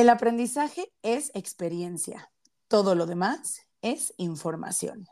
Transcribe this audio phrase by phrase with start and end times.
[0.00, 2.32] El aprendizaje es experiencia.
[2.68, 5.06] Todo lo demás es información.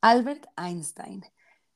[0.00, 1.24] Albert Einstein.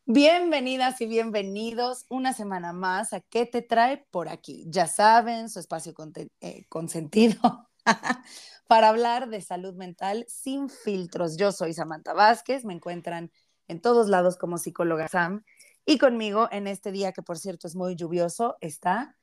[0.07, 4.65] Bienvenidas y bienvenidos una semana más a ¿Qué te trae por aquí?
[4.69, 5.95] Ya saben, su espacio
[6.41, 7.69] eh, consentido
[8.69, 11.37] para hablar de salud mental sin filtros.
[11.37, 13.31] Yo soy Samantha Vázquez, me encuentran
[13.69, 15.45] en todos lados como psicóloga Sam
[15.89, 19.17] y conmigo en este día que por cierto es muy lluvioso está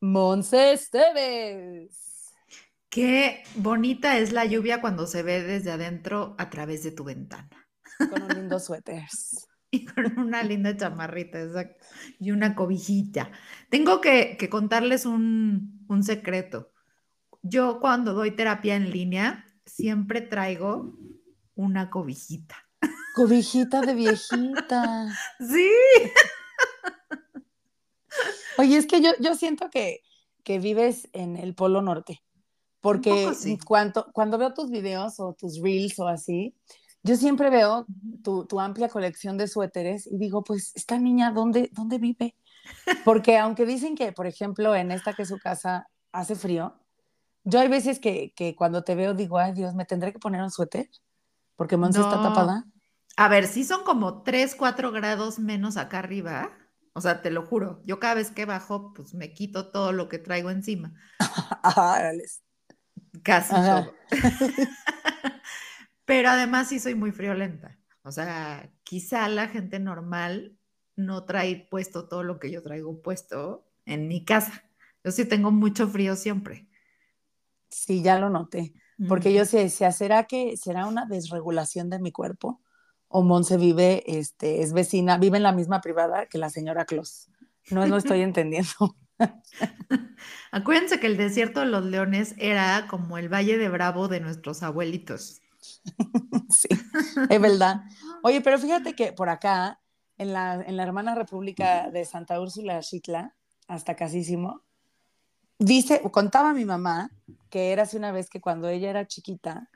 [0.00, 2.30] Monse Esteves.
[2.88, 7.50] Qué bonita es la lluvia cuando se ve desde adentro a través de tu ventana.
[7.98, 9.02] Con un lindo suéter.
[9.72, 11.84] y con una linda chamarrita, exacto,
[12.20, 13.32] y una cobijita.
[13.68, 16.70] Tengo que, contarles un, un, secreto.
[17.42, 20.96] Yo cuando doy terapia en línea, siempre traigo
[21.56, 22.61] una cobijita.
[23.14, 25.08] Cobijita de viejita.
[25.40, 25.70] Sí.
[28.58, 30.00] Oye, es que yo, yo siento que,
[30.44, 32.22] que vives en el Polo Norte,
[32.80, 33.32] porque
[33.66, 36.54] cuando, cuando veo tus videos o tus reels o así,
[37.02, 37.86] yo siempre veo
[38.22, 42.36] tu, amplia colección de suéteres y digo, pues, esta niña, ¿dónde, ¿dónde vive?
[43.04, 46.76] Porque aunque dicen que, por ejemplo, en esta que es su casa hace frío,
[47.44, 50.50] yo hay veces que, cuando te veo digo, ay Dios, ¿me tendré que poner un
[50.50, 50.88] suéter?
[51.56, 52.66] Porque Monse está tapada.
[53.16, 56.50] A ver, sí son como 3, 4 grados menos acá arriba.
[56.94, 60.08] O sea, te lo juro, yo cada vez que bajo, pues me quito todo lo
[60.08, 60.92] que traigo encima.
[63.22, 63.94] Casi todo.
[66.04, 67.78] Pero además sí soy muy friolenta.
[68.02, 70.58] O sea, quizá la gente normal
[70.96, 74.64] no trae puesto todo lo que yo traigo puesto en mi casa.
[75.04, 76.68] Yo sí tengo mucho frío siempre.
[77.70, 78.74] Sí, ya lo noté.
[79.08, 82.60] Porque yo sí decía, ¿será que será una desregulación de mi cuerpo?
[83.12, 87.28] O Monse vive, este, es vecina, vive en la misma privada que la señora Claus.
[87.70, 88.96] No lo estoy entendiendo.
[90.50, 94.62] Acuérdense que el desierto de los leones era como el Valle de Bravo de nuestros
[94.62, 95.40] abuelitos.
[96.48, 96.68] sí,
[97.28, 97.82] es verdad.
[98.22, 99.80] Oye, pero fíjate que por acá,
[100.18, 103.34] en la, en la hermana República de Santa Úrsula Chitla,
[103.68, 104.62] hasta casísimo,
[105.58, 107.10] dice, contaba mi mamá
[107.52, 109.68] que era así una vez que cuando ella era chiquita,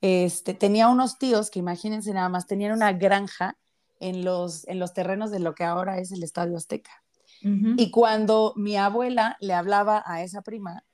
[0.00, 3.56] este, tenía unos tíos que imagínense nada más, tenían una granja
[4.00, 7.02] en los, en los terrenos de lo que ahora es el Estadio Azteca.
[7.40, 10.84] Y cuando mi abuela le hablaba a esa prima,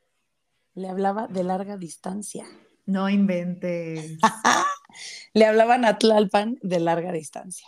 [0.74, 2.44] le hablaba de larga distancia.
[2.84, 4.18] No inventes.
[5.32, 7.66] Le hablaban a Tlalpan de larga distancia.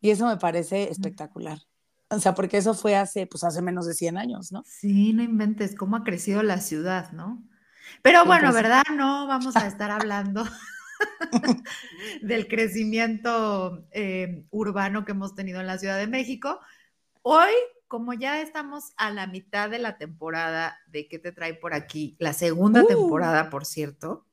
[0.00, 1.58] Y eso me parece espectacular.
[2.10, 4.62] O sea, porque eso fue hace, pues hace menos de 100 años, ¿no?
[4.66, 7.42] Sí, no inventes cómo ha crecido la ciudad, ¿no?
[8.02, 8.84] Pero bueno, ¿verdad?
[8.94, 10.44] No vamos a estar hablando
[12.22, 16.60] del crecimiento eh, urbano que hemos tenido en la Ciudad de México.
[17.22, 17.52] Hoy,
[17.88, 22.16] como ya estamos a la mitad de la temporada de ¿Qué te trae por aquí?
[22.18, 22.86] La segunda uh.
[22.86, 24.26] temporada, por cierto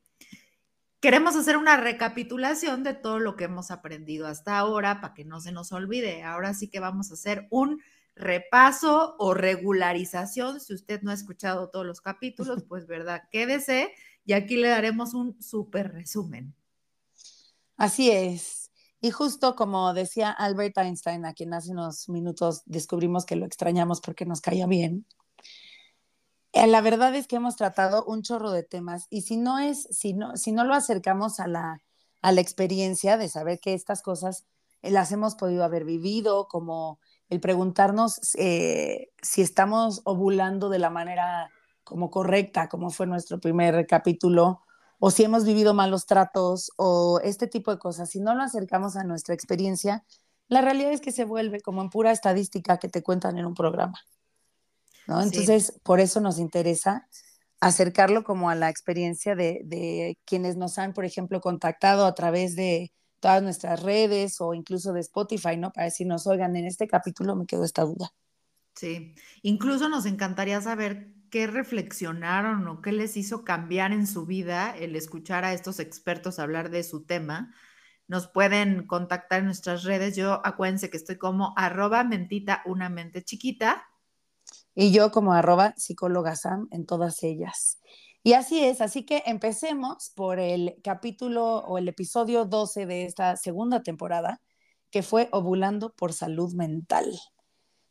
[1.01, 5.41] queremos hacer una recapitulación de todo lo que hemos aprendido hasta ahora para que no
[5.41, 6.23] se nos olvide.
[6.23, 7.81] Ahora sí que vamos a hacer un
[8.15, 10.59] repaso o regularización.
[10.59, 13.93] Si usted no ha escuchado todos los capítulos, pues verdad, quédese
[14.25, 16.53] y aquí le daremos un súper resumen.
[17.77, 18.71] Así es.
[18.99, 23.99] Y justo como decía Albert Einstein, a quien hace unos minutos descubrimos que lo extrañamos
[23.99, 25.07] porque nos caía bien,
[26.53, 29.87] eh, la verdad es que hemos tratado un chorro de temas y si no es,
[29.89, 31.81] si no, si no lo acercamos a la,
[32.21, 34.45] a la experiencia de saber que estas cosas
[34.81, 36.99] las hemos podido haber vivido, como
[37.31, 41.49] el preguntarnos eh, si estamos ovulando de la manera
[41.85, 44.59] como correcta, como fue nuestro primer capítulo,
[44.99, 48.97] o si hemos vivido malos tratos o este tipo de cosas, si no lo acercamos
[48.97, 50.03] a nuestra experiencia,
[50.49, 53.55] la realidad es que se vuelve como en pura estadística que te cuentan en un
[53.55, 53.99] programa.
[55.07, 57.07] Entonces, por eso nos interesa
[57.61, 62.91] acercarlo como a la experiencia de, quienes nos han, por ejemplo, contactado a través de
[63.21, 65.71] todas nuestras redes o incluso de Spotify, ¿no?
[65.71, 68.13] Para decirnos, oigan, en este capítulo me quedó esta duda.
[68.75, 74.75] Sí, incluso nos encantaría saber qué reflexionaron o qué les hizo cambiar en su vida
[74.77, 77.53] el escuchar a estos expertos hablar de su tema.
[78.07, 80.17] Nos pueden contactar en nuestras redes.
[80.17, 83.85] Yo acuérdense que estoy como arroba mentita una mente chiquita
[84.73, 87.79] y yo como arroba psicóloga Sam en todas ellas.
[88.23, 93.35] Y así es, así que empecemos por el capítulo o el episodio 12 de esta
[93.35, 94.41] segunda temporada,
[94.91, 97.11] que fue Ovulando por Salud Mental.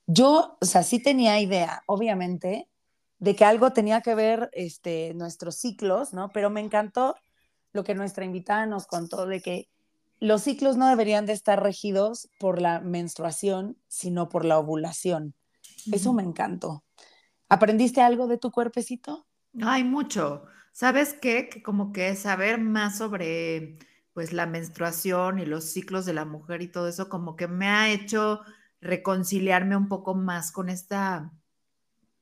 [0.07, 2.69] Yo, o sea, sí tenía idea, obviamente,
[3.19, 6.31] de que algo tenía que ver este, nuestros ciclos, ¿no?
[6.33, 7.17] Pero me encantó
[7.73, 9.69] lo que nuestra invitada nos contó de que
[10.21, 15.35] los ciclos no deberían de estar regidos por la menstruación, sino por la ovulación.
[15.93, 16.85] Eso me encantó.
[17.49, 19.27] ¿Aprendiste algo de tu cuerpecito?
[19.63, 20.45] Hay mucho.
[20.73, 21.49] ¿Sabes qué?
[21.49, 23.79] Que como que saber más sobre
[24.13, 27.69] pues la menstruación y los ciclos de la mujer y todo eso como que me
[27.69, 28.41] ha hecho
[28.81, 31.33] reconciliarme un poco más con esta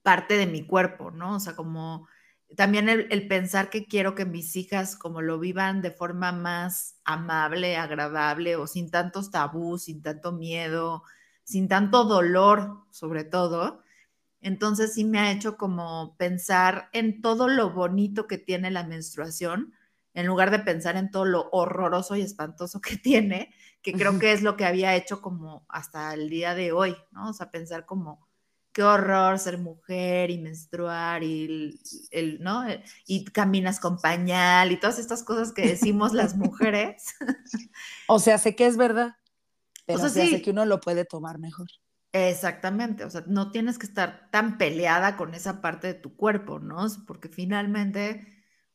[0.02, 1.36] parte de mi cuerpo, ¿no?
[1.36, 2.08] O sea, como
[2.56, 7.76] también el, pensar que quiero que mis hijas como lo vivan de forma más amable,
[7.76, 11.02] agradable o sin tantos tabús, sin tanto miedo,
[11.44, 13.82] sin tanto dolor, sobre todo.
[14.40, 19.74] Entonces sí me ha hecho como pensar en todo lo bonito que tiene la menstruación,
[20.14, 23.52] en lugar de pensar en todo lo horroroso y espantoso que tiene,
[23.82, 27.30] que creo que es lo que había hecho como hasta el día de hoy, ¿no?
[27.30, 28.28] O sea, pensar como
[28.72, 31.80] qué horror ser mujer y menstruar y
[32.10, 32.64] el, ¿no?
[33.06, 37.14] Y caminas con pañal y todas estas cosas que decimos las mujeres.
[38.06, 39.16] O sea, sé que es verdad,
[39.84, 41.68] pero o sea, sé que uno lo puede tomar mejor.
[42.14, 46.58] Exactamente, o sea, no tienes que estar tan peleada con esa parte de tu cuerpo,
[46.58, 46.86] ¿no?
[47.06, 48.26] Porque finalmente,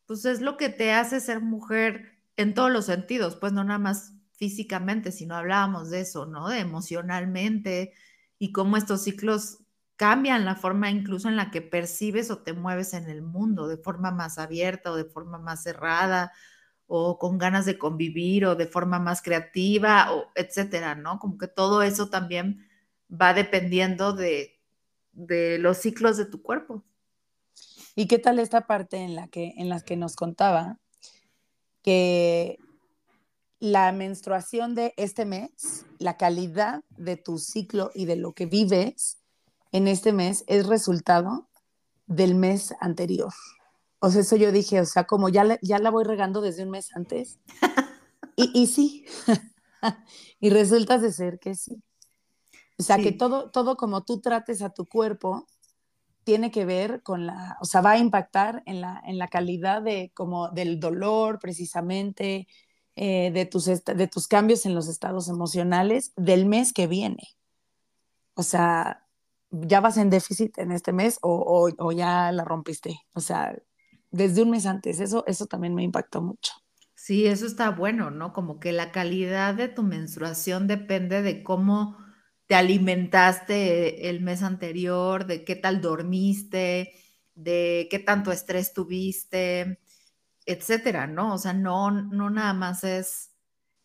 [0.05, 3.79] pues es lo que te hace ser mujer en todos los sentidos, pues no nada
[3.79, 6.47] más físicamente, sino hablábamos de eso, ¿no?
[6.49, 7.93] De emocionalmente
[8.37, 9.57] y cómo estos ciclos
[9.95, 13.77] cambian la forma incluso en la que percibes o te mueves en el mundo, de
[13.77, 16.31] forma más abierta o de forma más cerrada,
[16.87, 21.17] o con ganas de convivir o de forma más creativa, o etcétera, ¿no?
[21.19, 22.67] Como que todo eso también
[23.13, 24.59] va dependiendo de,
[25.11, 26.83] de los ciclos de tu cuerpo.
[27.95, 30.79] ¿Y qué tal esta parte en la que, en las que nos contaba
[31.83, 32.57] que
[33.59, 39.19] la menstruación de este mes, la calidad de tu ciclo y de lo que vives,
[39.71, 41.47] en este mes es resultado
[42.07, 43.33] del mes anterior.
[43.99, 46.71] O sea, eso yo dije, o sea, como ya, ya la voy regando desde un
[46.71, 47.39] mes antes.
[48.35, 49.05] Y, y sí,
[50.39, 51.83] y resulta de ser que sí.
[52.77, 55.47] O sea, que todo, todo como tú trates a tu cuerpo
[56.23, 59.81] tiene que ver con la, o sea, va a impactar en la, en la calidad
[59.81, 62.47] de, como del dolor precisamente,
[62.95, 67.29] eh, de, tus de tus cambios en los estados emocionales del mes que viene.
[68.35, 69.05] O sea,
[69.51, 72.99] ya vas en déficit en este mes o, o, ya la rompiste.
[73.13, 73.55] O sea,
[74.11, 76.53] desde un mes antes, eso, eso también me impactó mucho.
[76.95, 78.31] Sí, eso está bueno, ¿no?
[78.31, 81.97] Como que la calidad de tu menstruación depende de cómo
[82.53, 86.93] te alimentaste el mes anterior, de qué tal dormiste,
[87.33, 89.79] de qué tanto estrés tuviste,
[90.45, 91.33] etcétera, ¿no?
[91.33, 93.31] O sea, no, no nada más es,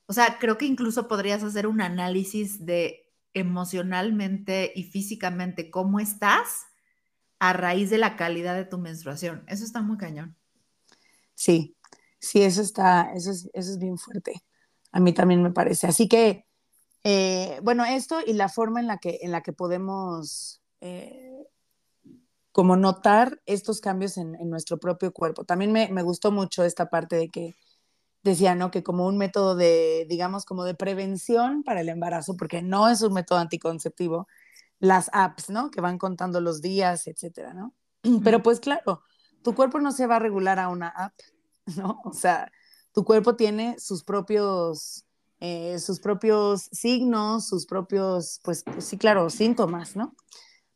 [0.04, 6.66] o sea, creo que incluso podrías hacer un análisis de emocionalmente y físicamente cómo estás
[7.38, 9.44] a raíz de la calidad de tu menstruación.
[9.46, 10.36] Eso está muy cañón.
[11.34, 11.74] Sí,
[12.18, 14.42] sí, eso está, eso es, eso es bien fuerte.
[14.92, 15.86] A mí también me parece.
[15.86, 16.44] Así que,
[17.04, 21.46] eh, bueno, esto y la forma en la que, en la que podemos eh,
[22.52, 25.44] como notar estos cambios en, nuestro propio cuerpo.
[25.44, 27.56] También me, me, gustó mucho esta parte de que
[28.22, 28.70] decía, ¿no?
[28.70, 33.02] Que como un método de, digamos, como de prevención para el embarazo, porque no es
[33.02, 34.26] un método anticonceptivo,
[34.78, 35.70] las apps, ¿no?
[35.70, 37.74] Que van contando los días, etcétera, ¿no?
[38.24, 39.02] Pero pues claro,
[39.42, 41.14] tu cuerpo no se va a regular a una app,
[41.76, 42.00] ¿no?
[42.04, 42.50] O sea,
[42.92, 45.04] tu cuerpo tiene sus propios,
[45.40, 50.14] eh, sus propios signos, sus propios, pues, pues, sí, claro, síntomas, ¿no?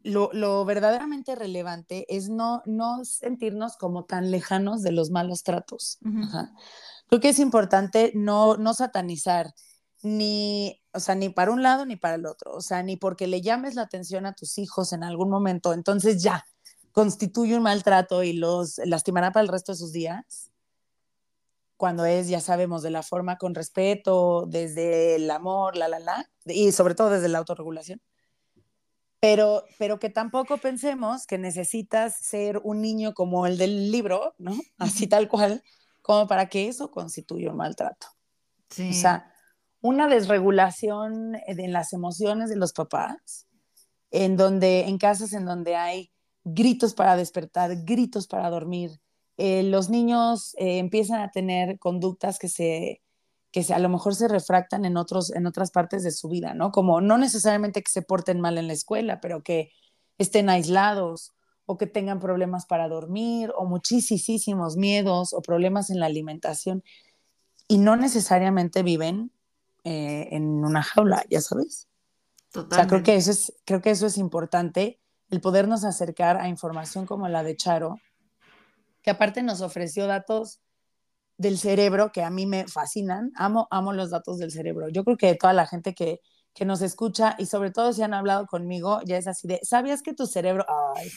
[0.04, 6.00] lo, verdaderamente relevante es no, no sentirnos como tan lejanos de los malos tratos.
[7.08, 9.54] Creo que es importante no, no satanizar
[10.02, 13.28] ni, o sea, ni para un lado ni para el otro, o sea, ni porque
[13.28, 16.46] le llames la atención a tus hijos en algún momento, entonces ya
[16.92, 20.52] constituye un maltrato y los lastimará para el resto de sus días.
[21.78, 26.30] Cuando es, ya sabemos, de la forma con respeto, desde el amor, la, la, la,
[26.46, 28.02] y sobre todo desde la autorregulación
[29.20, 34.54] pero, pero que tampoco pensemos que necesitas ser un niño como el del libro, ¿no?
[34.78, 35.64] Así tal cual,
[36.02, 38.08] como para que eso constituya un maltrato.
[38.70, 38.92] Sí.
[38.92, 39.32] O sea,
[39.82, 43.48] una desregulación en las emociones de los papás,
[44.12, 46.12] en donde, en casas en donde hay
[46.44, 49.00] gritos para despertar, gritos para dormir,
[49.38, 53.02] eh, los niños eh, empiezan a tener conductas que se
[53.52, 56.72] que a lo mejor se refractan en, otros, en otras partes de su vida, ¿no?
[56.72, 59.72] Como no necesariamente que se porten mal en la escuela, pero que
[60.18, 61.32] estén aislados
[61.66, 66.84] o que tengan problemas para dormir o muchísimos miedos o problemas en la alimentación
[67.68, 69.32] y no necesariamente viven
[69.84, 71.88] eh, en una jaula, ya sabes.
[72.52, 72.76] Totalmente.
[72.76, 76.48] O sea, creo que, eso es, creo que eso es importante, el podernos acercar a
[76.48, 78.00] información como la de Charo,
[79.04, 80.60] que aparte nos ofreció datos
[81.40, 83.32] del cerebro que a mí me fascinan.
[83.36, 84.90] Amo, amo los datos del cerebro.
[84.90, 86.20] Yo creo que toda la gente que,
[86.54, 90.02] que nos escucha y sobre todo si han hablado conmigo, ya es así de, ¿sabías
[90.02, 90.66] que tu cerebro...
[90.96, 91.10] Ay,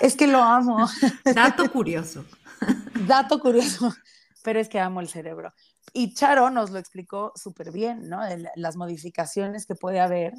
[0.00, 0.88] es que lo amo.
[1.34, 2.24] Dato curioso.
[3.06, 3.94] Dato curioso,
[4.42, 5.54] pero es que amo el cerebro.
[5.92, 8.22] Y Charo nos lo explicó súper bien, ¿no?
[8.56, 10.34] las modificaciones que puede haber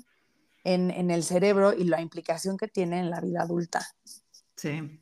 [0.66, 3.88] en, en el cerebro y la implicación que tiene en la vida adulta.
[4.58, 5.00] Sí.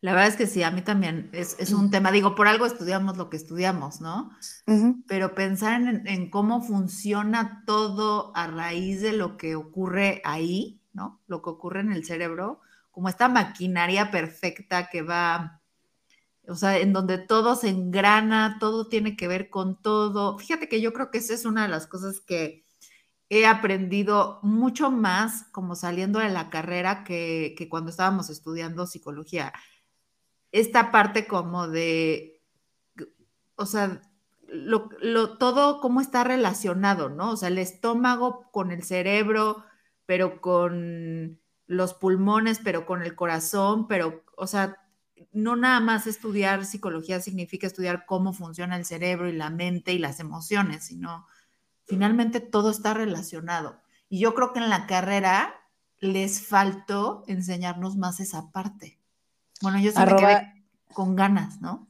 [0.00, 3.16] La verdad es que sí, a mí también es, un tema, digo, por algo estudiamos
[3.16, 4.30] lo que estudiamos, ¿no?
[5.08, 11.20] Pero pensar en, cómo funciona todo a raíz de lo que ocurre ahí, ¿no?
[11.26, 12.60] Lo que ocurre en el cerebro,
[12.92, 15.62] como esta maquinaria perfecta que va,
[16.46, 20.38] o sea, en donde todo se engrana, todo tiene que ver con todo.
[20.38, 22.64] Fíjate que yo creo que esa es una de las cosas que
[23.30, 29.52] he aprendido mucho más como saliendo de la carrera que, que cuando estábamos estudiando psicología
[30.52, 32.40] esta parte como de,
[33.56, 34.02] o sea,
[34.48, 37.32] lo, todo cómo está relacionado, ¿no?
[37.32, 39.64] O sea, el estómago con el cerebro,
[40.06, 44.78] pero con los pulmones, pero con el corazón, pero, o sea,
[45.32, 49.98] no nada más estudiar psicología significa estudiar cómo funciona el cerebro y la mente y
[49.98, 51.26] las emociones, sino
[51.84, 53.80] finalmente todo está relacionado.
[54.08, 55.54] Y yo creo que en la carrera
[56.00, 58.97] les faltó enseñarnos más esa parte.
[59.60, 61.88] Bueno, yo sí me quedé con ganas, ¿no?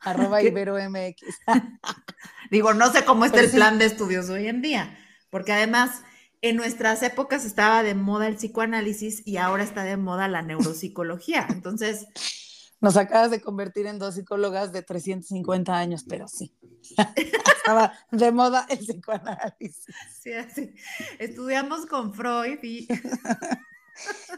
[0.00, 1.22] Arroba Ibero MX.
[2.50, 4.96] Digo, no sé cómo está el plan de estudios hoy en día,
[5.30, 6.02] porque además
[6.42, 11.46] en nuestras épocas estaba de moda el psicoanálisis y ahora está de moda la neuropsicología.
[11.50, 12.06] Entonces...
[12.82, 16.56] Nos acabas de convertir en dos psicólogas de 350 años, pero sí.
[17.14, 19.84] Estaba de moda el psicoanálisis.
[20.18, 20.74] Sí, así.
[21.18, 22.88] Estudiamos con Freud y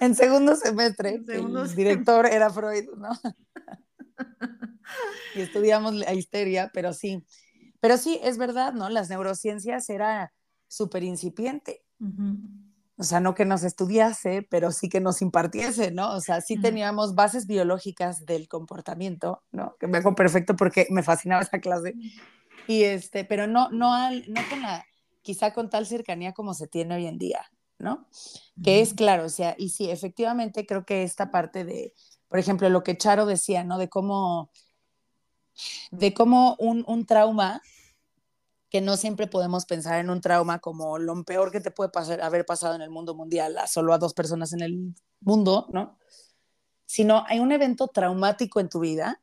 [0.00, 3.10] en segundo semestre, el director era Freud, ¿no?
[5.34, 7.24] y estudiamos la histeria, pero sí,
[7.80, 8.88] pero sí, es verdad, ¿no?
[8.88, 10.32] Las neurociencias era
[10.68, 11.84] súper incipiente.
[12.96, 16.14] O sea, no que nos estudiase, pero sí que nos impartiese, ¿no?
[16.14, 19.76] O sea, sí teníamos bases biológicas del comportamiento, ¿no?
[19.80, 21.94] Que me hago perfecto porque me fascinaba esa clase.
[22.68, 24.84] Y este, pero no, no, al, no con la,
[25.22, 27.44] quizá con tal cercanía como se tiene hoy en día.
[27.82, 28.06] ¿No?
[28.62, 31.92] Que es claro, o sea, y sí, efectivamente creo que esta parte de,
[32.28, 33.76] por ejemplo, lo que Charo decía, ¿no?
[33.76, 34.50] De cómo,
[35.90, 37.60] de cómo un, un trauma,
[38.70, 42.22] que no siempre podemos pensar en un trauma como lo peor que te puede pasar,
[42.22, 45.98] haber pasado en el mundo mundial, a solo a dos personas en el mundo, ¿no?
[46.86, 49.20] Sino hay un evento traumático en tu vida,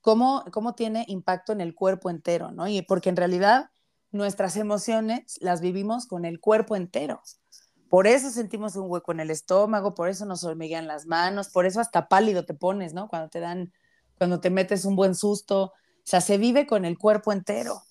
[0.00, 2.68] cómo, cómo tiene impacto en el cuerpo entero, ¿no?
[2.68, 3.70] Y porque en realidad
[4.10, 7.22] nuestras emociones las vivimos con el cuerpo entero.
[7.88, 11.64] Por eso sentimos un hueco en el estómago, por eso nos hormiguean las manos, por
[11.64, 13.08] eso hasta pálido te pones, ¿no?
[13.08, 13.72] Cuando te dan,
[14.18, 15.62] cuando te metes un buen susto.
[15.62, 15.72] O
[16.04, 17.82] sea, se vive con el cuerpo entero.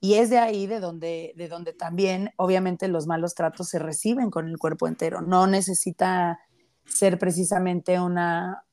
[0.00, 4.30] Y es de ahí de donde, de donde también, obviamente, los malos tratos se reciben
[4.30, 5.22] con el cuerpo entero.
[5.22, 6.38] No necesita
[6.84, 8.64] ser precisamente una,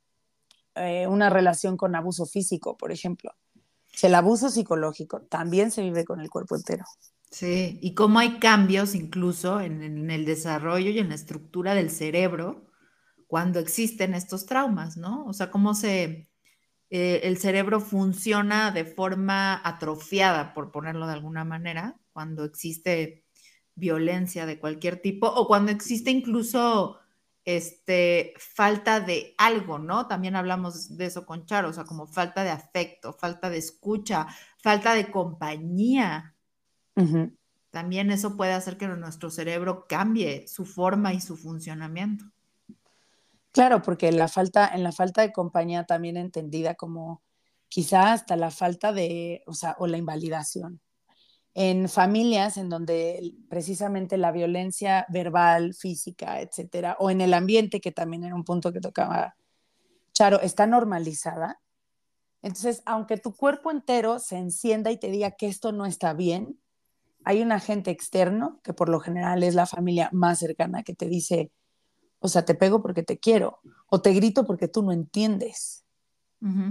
[0.76, 3.32] eh, una relación con abuso físico, por ejemplo.
[4.02, 6.84] el abuso psicológico también se vive con el cuerpo entero.
[7.34, 12.68] Sí, y cómo hay cambios incluso en, el desarrollo y en la estructura del cerebro
[13.28, 15.26] cuando existen estos traumas, ¿no?
[15.26, 16.30] O sea, cómo se,
[16.92, 23.26] eh, el cerebro funciona de forma atrofiada, por ponerlo de alguna manera, cuando existe
[23.76, 27.00] violencia de cualquier tipo o cuando existe incluso
[27.46, 30.08] este, falta de algo, ¿no?
[30.08, 34.28] También hablamos de eso con Charo, o sea, como falta de afecto, falta de escucha,
[34.62, 36.33] falta de compañía.
[37.72, 42.26] También eso puede hacer que nuestro cerebro cambie su forma y su funcionamiento.
[43.52, 47.24] Claro, porque la falta, en la falta de compañía también entendida como
[47.70, 50.82] quizá hasta la falta de, o sea, o la invalidación
[51.56, 57.92] en familias en donde precisamente la violencia verbal, física, etcétera, o en el ambiente, que
[57.92, 59.36] también era un punto que tocaba
[60.14, 61.60] Charo, está normalizada.
[62.42, 66.60] Entonces, aunque tu cuerpo entero se encienda y te diga que esto no está bien,
[67.26, 71.08] hay un agente externo, que por lo general es la familia más cercana, que te
[71.08, 71.52] dice,
[72.20, 75.84] o sea, te pego porque te quiero, o te grito porque tú no entiendes.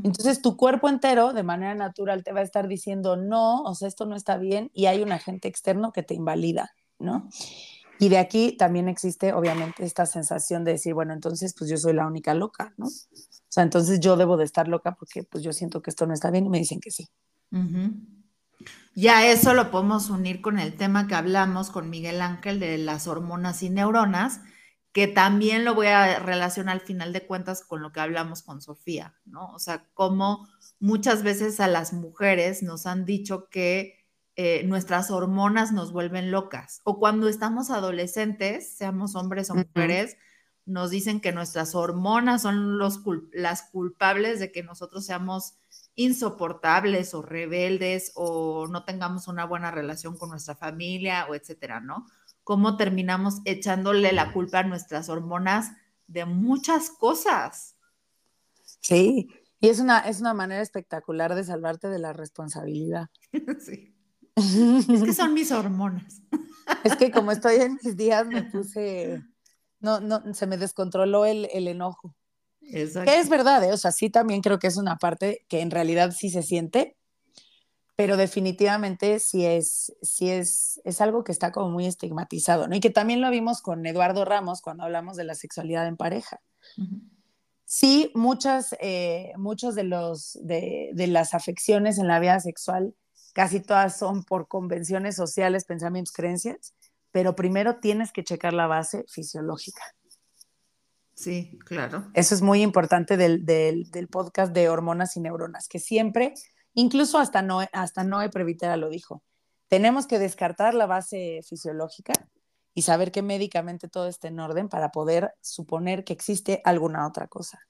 [0.02, 3.88] Entonces tu cuerpo entero de manera natural te va a estar diciendo no, o sea,
[3.88, 7.30] esto no está bien y hay un agente externo que te invalida, ¿no?
[7.98, 11.94] Y de aquí también existe obviamente esta sensación de decir, bueno, entonces pues yo soy
[11.94, 12.86] la única loca, ¿no?
[12.86, 12.90] O
[13.48, 16.30] sea, entonces yo debo de estar loca porque pues yo siento que esto no está
[16.30, 17.08] bien y me dicen que sí.
[18.94, 23.06] Ya eso lo podemos unir con el tema que hablamos con Miguel Ángel de las
[23.06, 24.40] hormonas y neuronas,
[24.92, 28.60] que también lo voy a relacionar al final de cuentas con lo que hablamos con
[28.60, 29.46] Sofía, ¿no?
[29.52, 30.46] O sea, como
[30.78, 34.04] muchas veces a las mujeres nos han dicho que
[34.36, 40.16] eh, nuestras hormonas nos vuelven locas, o cuando estamos adolescentes, seamos hombres o mujeres,
[40.64, 43.00] nos dicen que nuestras hormonas son los
[43.32, 45.54] las culpables de que nosotros seamos
[45.94, 52.06] insoportables o rebeldes o no tengamos una buena relación con nuestra familia o etcétera, ¿no?
[52.44, 55.72] cómo terminamos echándole la culpa a nuestras hormonas
[56.06, 57.76] de muchas cosas.
[58.80, 59.28] Sí,
[59.60, 63.08] y es una, es una manera espectacular de salvarte de la responsabilidad.
[63.60, 63.94] Sí.
[64.34, 66.22] Es que son mis hormonas.
[66.84, 69.22] Es que como estoy en mis días me puse,
[69.78, 72.16] no, no, se me descontroló el, enojo.
[72.70, 73.10] Exacto.
[73.10, 73.72] Que es verdad, ¿eh?
[73.72, 76.96] o sea, sí también creo que es una parte que en realidad sí se siente,
[77.96, 82.74] pero definitivamente sí es, sí es, es algo que está como muy estigmatizado, ¿no?
[82.74, 86.40] Y que también lo vimos con Eduardo Ramos cuando hablamos de la sexualidad en pareja.
[87.64, 92.94] Sí, muchas, eh, muchos de, los, de, de las afecciones en la vida sexual,
[93.34, 96.74] casi todas son por convenciones sociales, pensamientos, creencias,
[97.12, 99.82] pero primero tienes que checar la base fisiológica.
[101.22, 102.10] Sí, claro.
[102.14, 106.34] Eso es muy importante del, del, del, podcast de hormonas y neuronas, que siempre
[106.74, 109.22] Incluso hasta Noé, hasta Noé Previtera lo dijo.
[109.68, 112.12] Tenemos que descartar la base fisiológica
[112.74, 117.26] y saber que médicamente todo está en orden para poder suponer que existe alguna otra
[117.26, 117.60] cosa.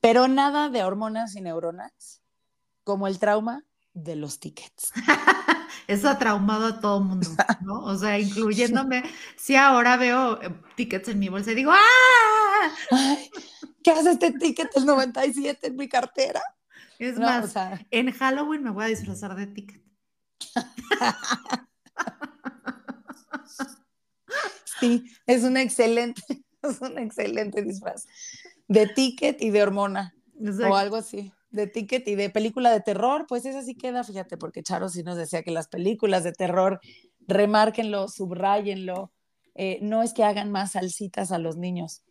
[0.00, 2.22] Pero nada de hormonas y neuronas
[2.82, 4.92] como el trauma de los tickets.
[5.86, 7.28] Eso ha traumado a todo el mundo,
[7.60, 7.84] ¿no?
[7.84, 9.02] O sea, incluyéndome.
[9.36, 12.23] Si ahora veo eh, tickets en mi bolsa y digo, ¡ah!
[13.82, 16.42] ¿Qué hace este ticket del 97 en mi cartera?
[16.98, 17.54] Es más,
[17.90, 19.82] en Halloween me voy a disfrazar de ticket.
[24.80, 26.22] sí, es un excelente,
[26.62, 28.06] es un excelente disfraz.
[28.68, 30.14] De ticket y de hormona.
[30.68, 31.32] O algo así.
[31.50, 35.02] De ticket y de película de terror, pues esa sí queda, fíjate, porque Charo sí
[35.02, 36.80] nos decía que las películas de terror,
[37.26, 39.12] remárquenlo, subrayenlo.
[39.54, 42.02] Eh, no es que hagan más salsitas a los niños,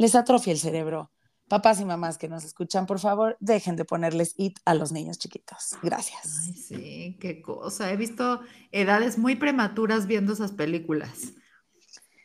[0.00, 1.10] les atrofia el cerebro
[1.50, 5.18] papás y mamás que nos escuchan, por favor, dejen de ponerles it a los niños
[5.18, 5.76] chiquitos.
[5.82, 6.38] Gracias.
[6.42, 7.90] Ay, sí, qué cosa.
[7.90, 11.32] He visto edades muy prematuras viendo esas películas.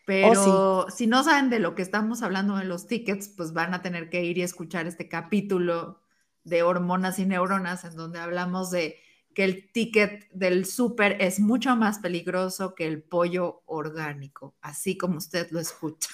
[0.06, 3.74] Pero oh, si no saben de lo que estamos hablando en los tickets, pues van
[3.74, 6.02] a tener que ir y escuchar este capítulo
[6.44, 9.00] de hormonas y neuronas en donde hablamos de
[9.34, 15.18] que el ticket del súper es mucho más peligroso que el pollo orgánico, así como
[15.18, 16.10] usted lo escucha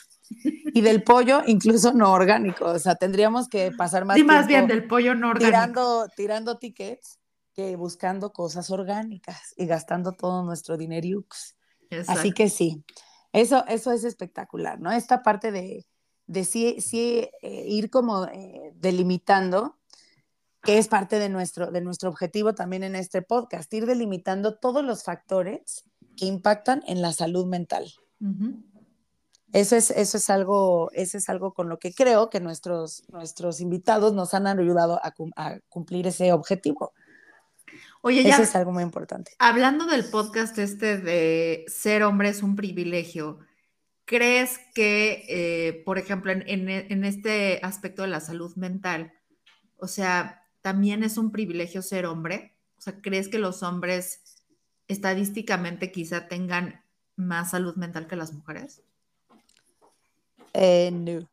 [0.73, 2.65] y del pollo incluso no orgánico.
[2.65, 5.47] O sea, tendríamos que pasar más sí, más bien del pollo no orgánico.
[5.47, 7.19] Tirando, tirando tickets
[7.53, 11.25] que buscando cosas orgánicas y gastando todo nuestro dinero.
[12.07, 12.83] Así que sí,
[13.33, 14.91] eso, eso es espectacular, ¿no?
[14.91, 15.85] Esta parte de,
[16.27, 19.77] de sí, sí eh, ir como eh, delimitando,
[20.63, 24.83] que es parte de nuestro, de nuestro objetivo también en este podcast, ir delimitando todos
[24.85, 25.83] los factores
[26.15, 27.91] que impactan en la salud mental.
[29.53, 33.59] Eso es, eso es algo, eso es algo con lo que creo que nuestros, nuestros
[33.59, 35.13] invitados nos han ayudado a,
[35.67, 36.93] cumplir ese objetivo.
[38.01, 39.33] Oye, ya, Eso es algo muy importante.
[39.39, 43.39] Hablando del podcast este de ser hombre es un privilegio,
[44.05, 49.13] ¿crees que, eh, por ejemplo, en, este aspecto de la salud mental,
[49.77, 52.57] o sea, también es un privilegio ser hombre?
[52.77, 54.21] O sea, ¿crees que los hombres
[54.87, 56.83] estadísticamente quizá tengan
[57.15, 58.83] más salud mental que las mujeres?
[60.53, 61.29] Eh, no.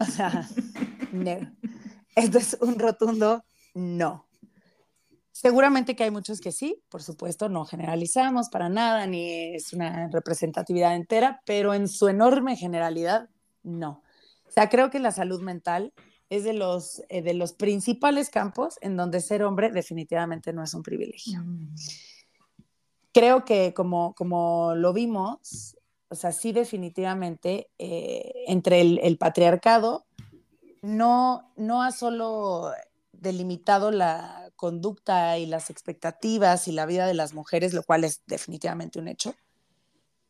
[0.00, 0.48] O sea,
[1.12, 1.52] no.
[2.14, 3.44] Esto es un rotundo
[3.74, 4.26] no.
[5.30, 10.08] Seguramente que hay muchos que sí, por supuesto, no generalizamos para nada, ni es una
[10.08, 13.28] representatividad entera, pero en su enorme generalidad,
[13.62, 14.02] no.
[14.46, 15.94] O sea, creo que la salud mental
[16.28, 20.74] es de los, eh, de los principales campos en donde ser hombre definitivamente no es
[20.74, 21.42] un privilegio.
[21.42, 21.74] Mm.
[23.12, 25.76] Creo que como, como lo vimos,
[26.12, 30.04] o sea, sí definitivamente eh, entre el, el, patriarcado
[30.82, 32.70] no, no ha solo
[33.12, 38.22] delimitado la conducta y las expectativas y la vida de las mujeres, lo cual es
[38.26, 39.34] definitivamente un hecho,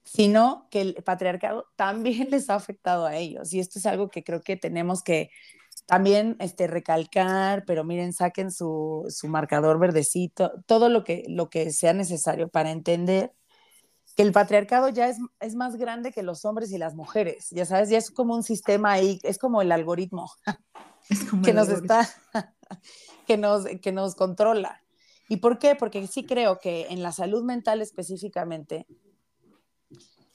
[0.05, 3.53] sino que el patriarcado también les ha afectado a ellos.
[3.53, 5.31] Y esto es algo que creo que tenemos que
[5.87, 11.73] también este, recalcar, pero miren, saquen su, su marcador verdecito, todo lo que, lo que
[11.73, 13.33] sea necesario para entender
[14.17, 17.65] que el patriarcado ya es, es más grande que los hombres y las mujeres, ya
[17.65, 20.31] sabes, ya es como un sistema ahí, es como el algoritmo
[21.45, 22.09] que nos está,
[23.27, 24.83] que nos, que nos controla.
[25.29, 25.75] ¿Y por qué?
[25.75, 28.87] Porque sí creo que en la salud mental específicamente,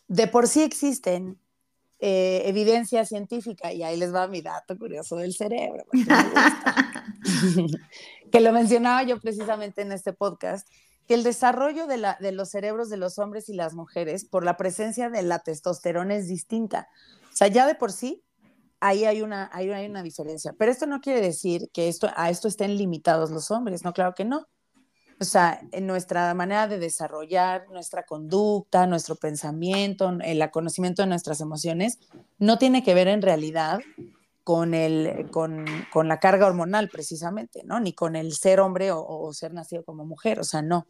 [0.07, 1.39] de por sí existen
[1.99, 5.85] eh, evidencia científica, y ahí les va mi dato curioso del cerebro,
[8.31, 10.67] que lo mencionaba yo precisamente en este podcast,
[11.07, 14.43] que el desarrollo de, la, de, los cerebros de los hombres y las mujeres por
[14.43, 16.89] la presencia de la testosterona es distinta.
[17.31, 18.23] O sea, ya de por sí,
[18.79, 20.53] ahí hay una, hay, hay una diferencia.
[20.57, 24.13] Pero esto no quiere decir que esto, a esto estén limitados los hombres, no, claro
[24.15, 24.47] que no.
[25.19, 31.97] O sea, nuestra manera de desarrollar nuestra conducta, nuestro pensamiento, el conocimiento de nuestras emociones,
[32.37, 33.79] no tiene que ver en realidad
[34.47, 37.81] con, el, con, con la carga hormonal precisamente, ¿no?
[37.81, 40.87] Ni con el ser hombre o, ser nacido como mujer, o sea, no.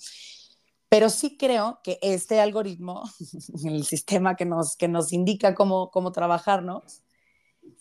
[0.90, 3.02] Pero sí creo que este algoritmo,
[3.66, 7.02] el sistema que nos, que nos indica cómo, cómo trabajarnos,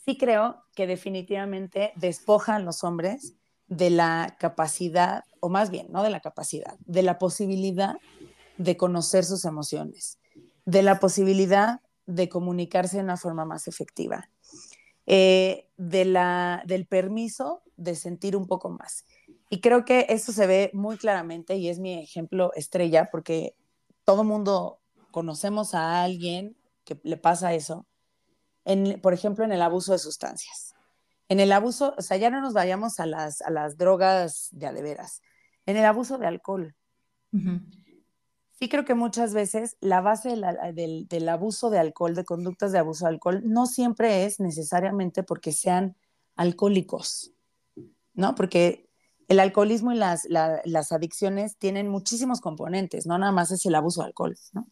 [0.02, 3.34] sí creo que definitivamente despoja a los hombres
[3.66, 7.96] de la capacidad, o más bien, no de la capacidad, de la posibilidad
[8.56, 10.18] de conocer sus emociones,
[10.64, 14.30] de la posibilidad de comunicarse de una forma más efectiva,
[15.06, 19.04] eh, de la, del permiso de sentir un poco más.
[19.48, 23.54] Y creo que eso se ve muy claramente y es mi ejemplo estrella porque
[24.04, 27.86] todo mundo conocemos a alguien que le pasa eso,
[28.64, 30.76] en, por ejemplo, en el abuso de sustancias
[31.28, 34.66] en el abuso, o sea, ya no nos vayamos a las, a las drogas de
[34.66, 35.22] adeveras,
[35.66, 36.74] en el abuso de alcohol.
[38.58, 40.30] Sí creo que muchas veces la base
[40.72, 45.22] del, del, abuso de alcohol, de conductas de abuso de alcohol, no siempre es necesariamente
[45.22, 45.94] porque sean
[46.36, 47.32] alcohólicos,
[48.14, 48.34] ¿no?
[48.34, 48.88] Porque
[49.28, 54.00] el alcoholismo y las, las adicciones tienen muchísimos componentes, no nada más es el abuso
[54.00, 54.66] de alcohol, ¿no?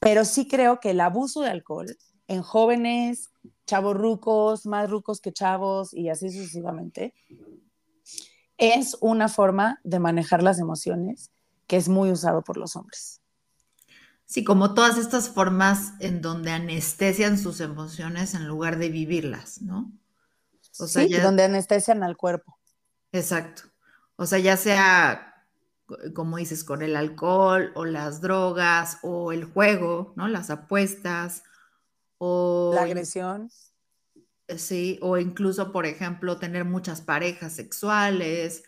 [0.00, 3.30] Pero sí creo que el abuso de alcohol en jóvenes,
[3.66, 7.14] chavos rucos, más rucos que chavos y así sucesivamente,
[8.58, 11.30] es una forma de manejar las emociones
[11.66, 13.20] que es muy usado por los hombres.
[14.26, 19.92] Sí, como todas estas formas en donde anestesian sus emociones en lugar de vivirlas, ¿no?
[20.78, 22.58] O sea, sí, donde anestesian al cuerpo.
[23.12, 23.62] Exacto.
[24.16, 25.46] O sea, ya sea,
[26.14, 30.26] como dices, con el alcohol o las drogas o el juego, ¿no?
[30.26, 31.44] Las apuestas
[32.18, 33.50] o, la agresión.
[34.56, 38.64] Sí, o incluso, por ejemplo, tener muchas parejas sexuales,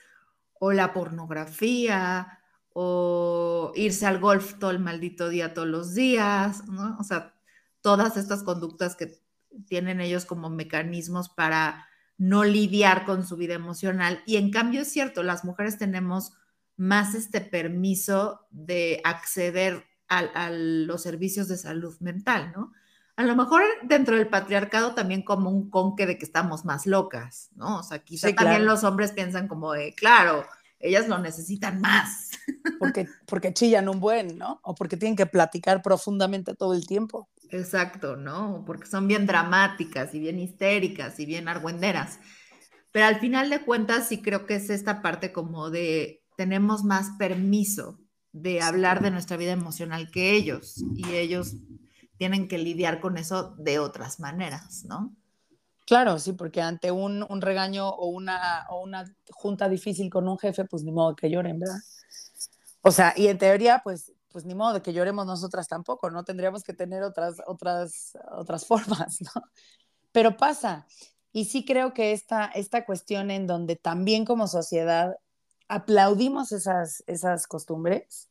[0.59, 2.41] o la pornografía,
[2.79, 6.99] o irse al golf todo el maldito día, todos los días, ¿no?
[7.01, 7.35] O sea,
[7.81, 9.19] todas estas conductas que
[9.67, 14.23] tienen ellos como mecanismos para no lidiar con su vida emocional.
[14.27, 16.35] Y en cambio es cierto, las mujeres tenemos
[16.77, 22.73] más este permiso de acceder a los servicios de salud mental, ¿no?
[23.17, 27.49] a lo mejor dentro del patriarcado también como un conque de que estamos más locas,
[27.55, 27.79] ¿no?
[27.79, 30.45] O sea, quizá también los hombres piensan como de, claro,
[30.87, 32.31] ellas lo necesitan más.
[32.79, 34.61] Porque, porque chillan un buen, ¿no?
[34.63, 37.29] O porque tienen que platicar profundamente todo el tiempo.
[37.51, 38.65] Exacto, ¿no?
[38.67, 42.21] Porque son bien dramáticas y bien histéricas y bien argüenderas.
[42.93, 47.11] Pero al final de cuentas sí creo que es esta parte como de tenemos más
[47.19, 47.99] permiso
[48.33, 51.57] de hablar de nuestra vida emocional que ellos y ellos
[52.19, 55.17] tienen que lidiar con eso de otras maneras, ¿no?
[55.87, 60.65] Claro, sí, porque ante un, regaño o una, o una junta difícil con un jefe,
[60.65, 61.79] pues ni modo que lloren, ¿verdad?
[62.83, 66.25] O sea, y en teoría, pues, pues ni modo de que lloremos nosotras tampoco, ¿no?
[66.25, 69.43] Tendríamos que tener otras, otras, otras formas, ¿no?
[70.11, 70.89] Pero pasa.
[71.33, 75.17] Y sí creo que esta, esta cuestión en donde también como sociedad
[75.69, 78.29] aplaudimos esas, esas costumbres,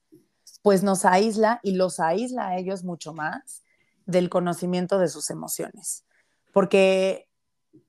[0.61, 3.63] pues nos aísla y los aísla a ellos mucho más
[4.05, 6.03] del conocimiento de sus emociones.
[6.51, 7.24] Porque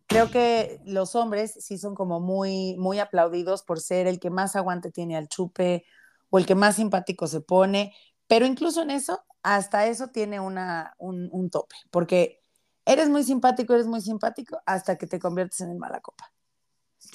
[0.06, 4.56] creo que los hombres sí son como muy, muy aplaudidos por ser el que más
[4.56, 5.84] aguante tiene al chupe
[6.30, 7.94] o el que más simpático se pone,
[8.26, 12.42] pero incluso en eso, hasta eso tiene una, un, tope, porque
[12.84, 16.32] eres muy simpático, eres muy simpático hasta que te conviertes en el mala copa.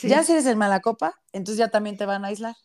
[0.04, 2.56] Ya si eres el mala copa, entonces ya también te van a aislar.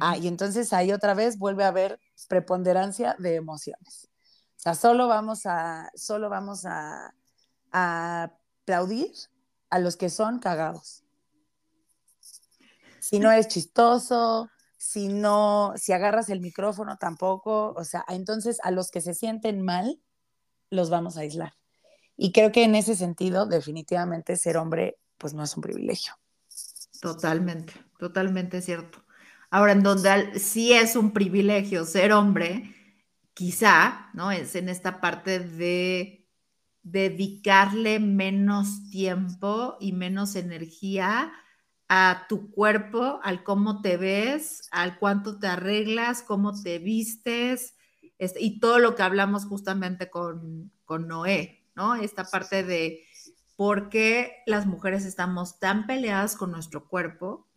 [0.00, 4.08] Ah, y entonces ahí otra vez vuelve a haber preponderancia de emociones.
[4.56, 7.12] O sea, solo vamos a, solo vamos a,
[7.72, 8.30] a
[8.62, 9.12] aplaudir
[9.76, 11.04] a los que son cagados.
[12.98, 18.70] Si no eres chistoso, si no, si agarras el micrófono tampoco, o sea, entonces a
[18.70, 20.00] los que se sienten mal,
[20.70, 21.54] los vamos a aislar.
[22.16, 26.14] Y creo que en ese sentido, definitivamente ser hombre, pues no es un privilegio.
[27.00, 29.04] Totalmente, totalmente cierto.
[29.50, 32.74] Ahora, en donde sí es un privilegio ser hombre,
[33.34, 34.32] quizá, ¿no?
[34.32, 36.15] Es en esta parte de
[36.86, 41.32] dedicarle menos tiempo y menos energía
[41.88, 47.74] a tu cuerpo, al cómo te ves, al cuánto te arreglas, cómo te vistes,
[48.18, 51.96] este, y todo lo que hablamos justamente con, con Noé, ¿no?
[51.96, 53.02] Esta parte de
[53.56, 57.48] por qué las mujeres estamos tan peleadas con nuestro cuerpo,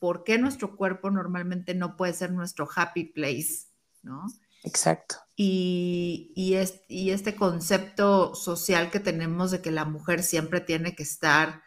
[0.00, 3.66] por qué nuestro cuerpo normalmente no puede ser nuestro happy place,
[4.02, 4.26] ¿no?
[4.64, 5.16] Exacto.
[5.34, 11.62] Y, y, este concepto social que tenemos de que la mujer siempre tiene que estar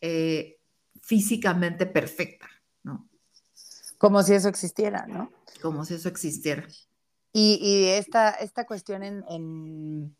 [0.00, 0.58] eh,
[1.02, 2.48] físicamente perfecta,
[2.82, 3.08] ¿no?
[3.98, 5.30] Como si eso existiera, ¿no?
[5.60, 6.66] Como si eso existiera.
[7.32, 10.16] Y, esta, esta cuestión en,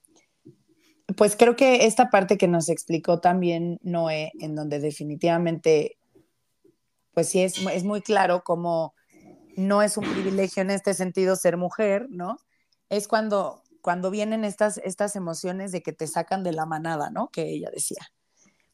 [1.16, 5.98] Pues creo que esta parte que nos explicó también Noé, en donde definitivamente,
[7.12, 8.94] pues sí, es, es muy claro cómo
[9.56, 12.36] no es un privilegio en este sentido ser mujer, ¿no?
[12.88, 17.28] Es cuando, cuando vienen estas, estas emociones de que te sacan de la manada, ¿no?
[17.28, 18.12] Que ella decía.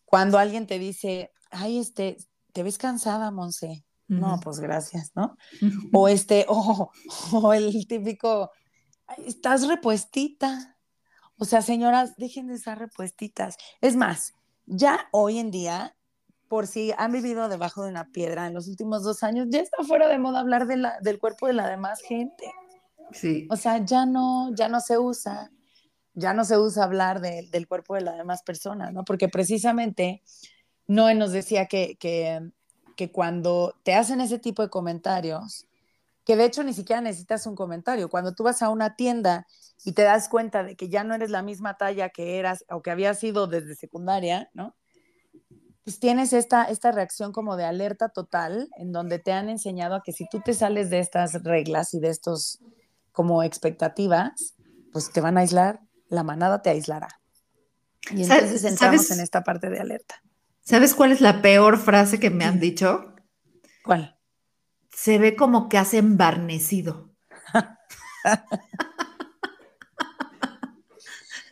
[0.05, 2.17] Cuando alguien te dice, ay, este,
[2.53, 3.85] te ves cansada, Monse.
[4.07, 5.37] No, pues gracias, ¿no?
[5.93, 6.91] O este, o,
[7.33, 8.51] o el típico,
[9.25, 10.77] estás repuestita.
[11.39, 13.57] O sea, señoras, dejen de estar repuestitas.
[13.81, 14.35] Es más,
[14.67, 15.97] ya hoy en día
[16.49, 19.83] por si han vivido debajo de una piedra en los últimos dos años, ya está
[19.83, 22.53] fuera de moda hablar de la, del cuerpo de la demás gente.
[23.51, 25.51] O sea, ya no, ya no se usa,
[26.15, 29.05] ya no se usa hablar del cuerpo de la demás persona, ¿no?
[29.05, 30.23] Porque precisamente
[30.87, 32.41] Noé nos decía que, que,
[32.97, 35.67] que cuando te hacen ese tipo de comentarios,
[36.25, 39.47] que de hecho ni siquiera necesitas un comentario, cuando tú vas a una tienda
[39.85, 42.83] y te das cuenta de que ya no eres la misma talla que eras o
[42.83, 44.75] que habías sido desde secundaria, ¿no?
[45.85, 50.03] pues tienes esta, esta reacción como de alerta total, en donde te han enseñado a
[50.03, 52.59] que si tú te sales de estas reglas y de estos
[53.15, 54.57] como expectativas,
[54.93, 57.09] pues te van a aislar, la manada te aislará.
[58.11, 60.17] Y entonces entramos en esta parte de alerta.
[60.63, 63.15] ¿Sabes cuál es la peor frase que me han dicho?
[63.85, 64.19] ¿Cuál?
[64.91, 67.15] Se ve como que has embarnecido.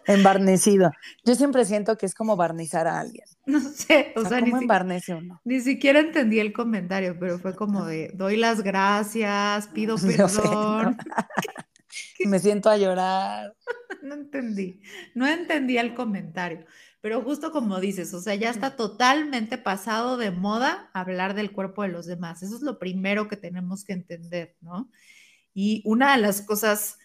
[0.06, 0.90] Embarnecido.
[1.24, 3.24] Yo siempre siento que es como barnizar a alguien.
[3.44, 5.40] No sé, o, sea, ¿cómo ni embarnece uno?
[5.44, 10.96] Ni siquiera entendí el comentario, pero fue como de, doy las gracias, pido perdón.
[12.24, 13.52] Me siento a llorar.
[14.00, 14.80] no entendí,
[15.16, 16.64] no entendí el comentario.
[17.00, 21.82] Pero justo como dices, o sea, ya está totalmente pasado de moda hablar del cuerpo
[21.82, 22.44] de los demás.
[22.44, 24.88] Eso es lo primero que tenemos que entender, ¿no?
[25.52, 26.98] Y una de las cosas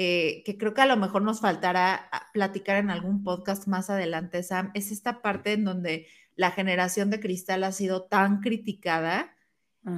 [0.00, 4.44] eh, que creo que a lo mejor nos faltará platicar en algún podcast más adelante,
[4.44, 6.06] Sam, es esta parte en donde
[6.36, 9.34] la generación de cristal ha sido tan criticada,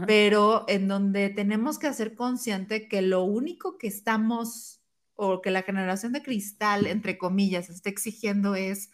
[0.06, 4.80] pero en donde tenemos que hacer consciente que lo único que estamos,
[5.16, 8.90] o que la generación de cristal, entre comillas, está exigiendo es,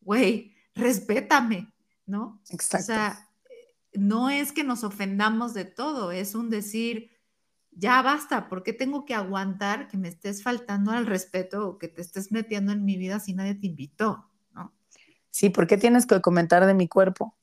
[0.00, 1.72] güey, respétame,
[2.06, 2.40] ¿no?
[2.50, 2.84] Exacto.
[2.84, 3.30] O sea,
[3.94, 7.15] no es que nos ofendamos de todo, es un decir,
[7.76, 11.88] ya basta, ¿por qué tengo que aguantar que me estés faltando al respeto o que
[11.88, 14.28] te estés metiendo en mi vida si nadie te invitó?
[14.54, 14.74] ¿no?
[15.30, 17.36] Sí, ¿por qué tienes que comentar de mi cuerpo?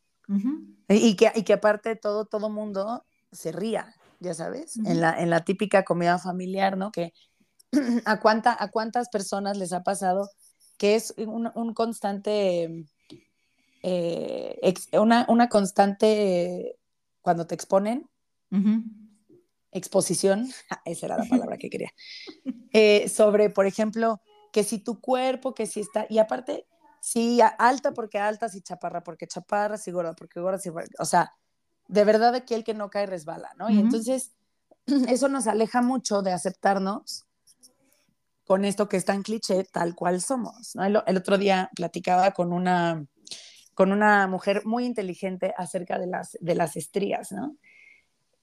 [0.87, 5.29] y, que, y que aparte todo, todo mundo se ría, ya sabes, en, la, en
[5.29, 6.91] la típica comida familiar, ¿no?
[6.91, 7.13] Que
[8.05, 10.29] a, cuánta, a cuántas personas les ha pasado
[10.77, 12.85] que es un, un constante
[13.83, 16.79] eh, una, una, constante,
[17.21, 18.09] cuando te exponen,
[19.73, 20.49] exposición,
[20.85, 21.91] esa era la palabra que quería,
[22.71, 26.67] eh, sobre, por ejemplo, que si tu cuerpo, que si está, y aparte,
[27.01, 31.33] si alta porque alta, si chaparra porque chaparra, si gorda porque gorda, si, o sea,
[31.87, 33.69] de verdad aquí el que no cae resbala, ¿no?
[33.69, 34.31] Y entonces
[35.09, 37.25] eso nos aleja mucho de aceptarnos
[38.45, 40.83] con esto que es tan cliché, tal cual somos, ¿no?
[40.83, 43.05] El, otro día platicaba con una,
[43.73, 47.57] con una mujer muy inteligente acerca de las, de las estrías, ¿no?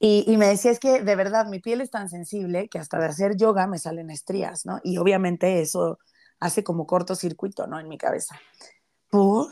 [0.03, 3.05] Y, me decía, es que de verdad mi piel es tan sensible que hasta de
[3.05, 4.81] hacer yoga me salen estrías, ¿no?
[4.83, 5.99] Y obviamente eso
[6.39, 7.79] hace como cortocircuito, ¿no?
[7.79, 8.41] En mi cabeza.
[9.11, 9.49] ¿Por?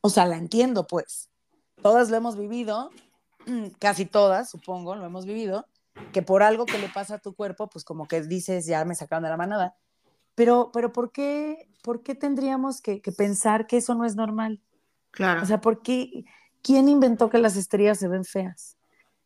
[0.00, 1.30] O sea, la entiendo, pues.
[1.82, 2.90] Todas lo hemos vivido,
[3.80, 5.66] casi todas, supongo, lo hemos vivido,
[6.12, 8.94] que por algo que le pasa a tu cuerpo, pues como que dices, ya me
[8.94, 9.74] sacaron de la manada.
[10.36, 14.62] Pero, pero ¿por qué, por qué tendríamos que, que pensar que eso no es normal?
[15.10, 15.42] Claro.
[15.42, 16.24] O sea, ¿por qué?
[16.62, 18.77] ¿Quién inventó que las estrías se ven feas?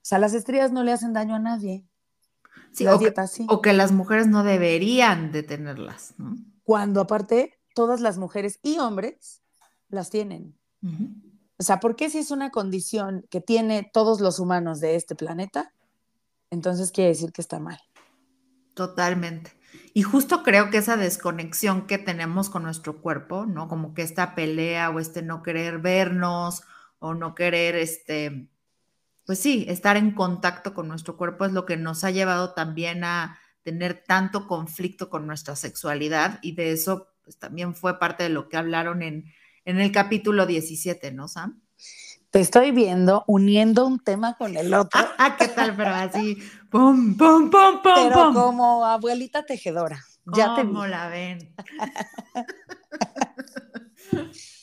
[0.03, 1.87] O sea, las estrías no le hacen daño a nadie.
[2.73, 3.15] Sí, o, que,
[3.49, 6.37] o, que, las mujeres no deberían de tenerlas, ¿no?
[6.65, 9.43] Cuando aparte todas las mujeres y hombres
[9.89, 10.59] las tienen.
[11.59, 15.15] O sea, ¿por qué si es una condición que tiene todos los humanos de este
[15.15, 15.73] planeta?
[16.51, 17.79] Entonces quiere decir que está mal.
[18.75, 19.53] Totalmente.
[19.95, 23.69] Y justo creo que esa desconexión que tenemos con nuestro cuerpo, ¿no?
[23.69, 26.63] Como que esta pelea o este no querer vernos
[26.99, 28.49] o no querer, este,
[29.25, 33.05] pues sí, estar en contacto con nuestro cuerpo es lo que nos ha llevado también
[33.05, 38.31] a tener tanto conflicto con nuestra sexualidad y de eso pues también fue parte de
[38.31, 39.27] lo que hablaron en,
[39.65, 41.63] en el capítulo 17, ¿no, Sam?
[42.31, 45.01] Te estoy viendo uniendo un tema con el otro.
[45.19, 45.77] Ah, ¿Qué tal?
[45.77, 50.03] Pero así, pum, pum, pum, pum, Pero como abuelita tejedora.
[50.35, 51.55] Ya te la ven?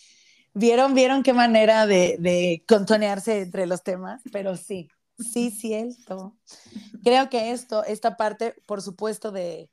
[0.53, 4.21] ¿Vieron, vieron qué manera de, de contonearse entre los temas?
[4.31, 6.35] Pero sí, sí, cierto.
[7.03, 9.69] Creo que esto, esta parte, por supuesto, de,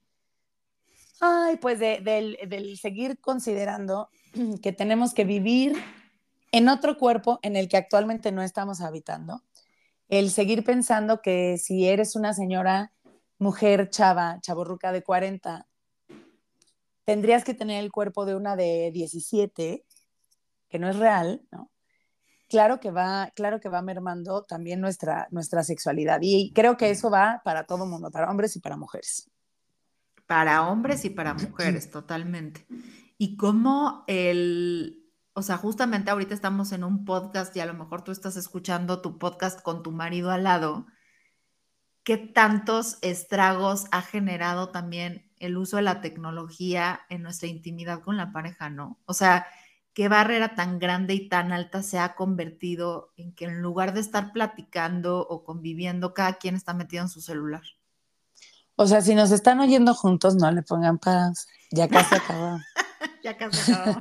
[1.21, 4.11] ay, pues de, del, del seguir considerando
[4.62, 5.75] que tenemos que vivir
[6.53, 9.43] en otro cuerpo en el que actualmente no estamos habitando,
[10.09, 12.93] el seguir pensando que si eres una señora,
[13.39, 15.67] mujer, chava, chaborruca de 40,
[17.05, 19.85] tendrías que tener el cuerpo de una de 17
[20.68, 21.70] que no es real, ¿no?
[22.48, 26.20] Claro que va, claro que va mermando también nuestra, nuestra sexualidad.
[26.22, 29.29] Y creo que eso va para todo el mundo, para hombres y para mujeres.
[30.26, 32.66] Para hombres y para mujeres, totalmente.
[33.18, 38.02] Y cómo el, o sea, justamente ahorita estamos en un podcast y a lo mejor
[38.02, 40.87] tú estás escuchando tu podcast con tu marido al lado.
[42.05, 48.16] ¿Qué tantos estragos ha generado también el uso de la tecnología en nuestra intimidad con
[48.16, 49.00] la pareja, no?
[49.05, 49.46] O sea,
[49.96, 54.00] qué barrera tan grande y tan alta se ha convertido en que en lugar de
[54.00, 57.62] estar platicando o conviviendo, cada quien está metido en su celular.
[58.76, 61.48] O sea, si nos están oyendo juntos, no le pongan paz.
[61.72, 62.59] Ya casi acabó.
[63.24, 64.00] ya casi acabó.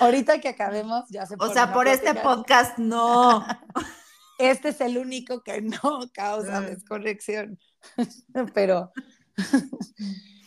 [0.00, 3.46] Ahorita que acabemos, ya se O sea, por este podcast, no.
[4.38, 7.58] este es el único que no causa desconexión.
[8.54, 8.92] pero,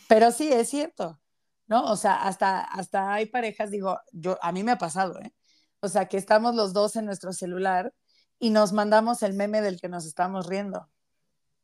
[0.08, 1.20] pero sí, es cierto.
[1.66, 1.84] ¿No?
[1.84, 5.32] O sea, hasta, hasta hay parejas, digo, yo, a mí me ha pasado, ¿eh?
[5.80, 7.92] O sea, que estamos los dos en nuestro celular
[8.38, 10.88] y nos mandamos el meme del que nos estamos riendo.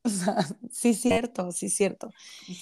[0.02, 0.34] O sea,
[0.70, 2.08] sí, cierto, sí, cierto.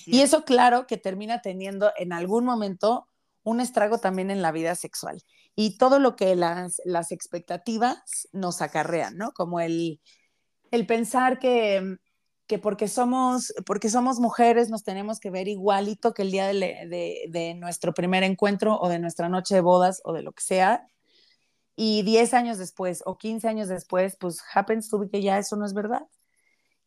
[0.07, 3.07] Y eso, claro, que termina teniendo en algún momento
[3.45, 5.23] un estrago también en la vida sexual.
[5.55, 9.31] Y todo lo que las, las expectativas nos acarrean, ¿no?
[9.31, 10.01] Como el,
[10.73, 11.99] el pensar que
[12.49, 17.29] que porque somos, porque somos mujeres nos tenemos que ver igualito que el día de,
[17.29, 20.89] de, nuestro primer encuentro o de nuestra noche de bodas o de lo que sea.
[21.77, 25.57] Y 10 años después o 15 años después, pues happens to be que ya eso
[25.57, 26.09] no es verdad.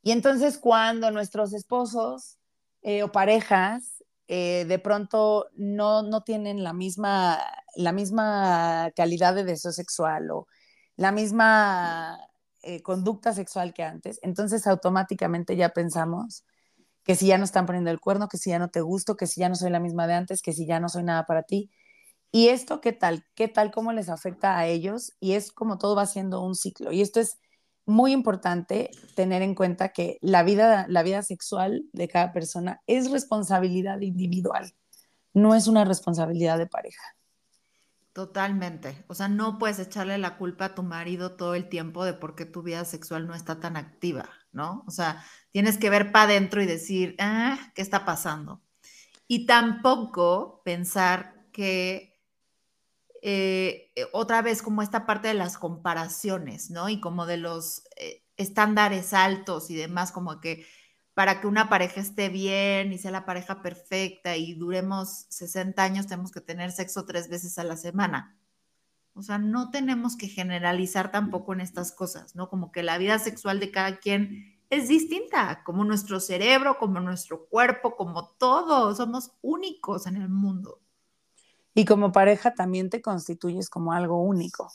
[0.02, 2.40] Y entonces cuando nuestros esposos
[2.82, 7.40] eh, o parejas eh, de pronto no, no tienen la misma,
[7.76, 10.48] la misma calidad de deseo sexual o
[10.96, 12.20] la misma
[12.64, 16.46] eh, conducta sexual que antes, entonces automáticamente ya pensamos
[17.04, 19.28] que si ya no están poniendo el cuerno, que si ya no te gusto, que
[19.28, 21.44] si ya no soy la misma de antes, que si ya no soy nada para
[21.44, 21.72] ti.
[22.32, 23.26] ¿Y esto qué tal?
[23.36, 23.72] ¿Qué tal?
[23.72, 25.14] ¿Cómo les afecta a ellos?
[25.20, 26.92] Y es como todo va siendo un ciclo.
[26.92, 27.40] Y esto es
[27.86, 33.12] muy importante tener en cuenta que la vida, la vida sexual de cada persona es
[33.12, 34.74] responsabilidad individual,
[35.34, 37.04] no es una responsabilidad de pareja.
[38.14, 39.06] Totalmente.
[39.08, 42.36] O sea, no puedes echarle la culpa a tu marido todo el tiempo de por
[42.36, 44.84] qué tu vida sexual no está tan activa, ¿no?
[44.86, 48.62] O sea, tienes que ver para adentro y decir, ah, ¿qué está pasando?
[49.28, 52.20] Y tampoco pensar que
[53.22, 56.90] eh, eh, otra vez como esta parte de las comparaciones, ¿no?
[56.90, 60.66] Y como de los eh, estándares altos y demás, como que
[61.14, 66.08] para que una pareja esté bien y sea la pareja perfecta y duremos 60 años,
[66.08, 68.38] tenemos que tener sexo tres veces a la semana.
[69.14, 72.50] O sea, no tenemos que generalizar tampoco en estas cosas, ¿no?
[72.50, 77.46] Como que la vida sexual de cada quien es distinta, como nuestro cerebro, como nuestro
[77.48, 80.80] cuerpo, como todo, somos únicos en el mundo.
[81.74, 84.72] Y como pareja también te constituyes como algo único.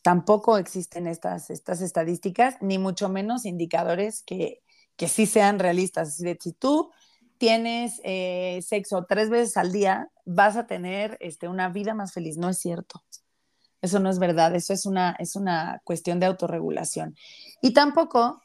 [0.00, 4.62] Tampoco existen estas, estas estadísticas, ni mucho menos indicadores que,
[4.96, 6.16] que sí sean realistas.
[6.16, 6.90] si tú
[7.38, 12.36] tienes eh, sexo tres veces al día, vas a tener este, una vida más feliz.
[12.38, 13.04] No es cierto.
[13.82, 14.54] Eso no es verdad.
[14.54, 17.14] Eso es una, es una cuestión de autorregulación.
[17.60, 18.40] Y tampoco,